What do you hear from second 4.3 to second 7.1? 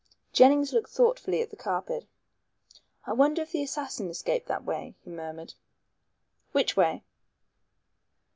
that way," he murmured. "Which way?"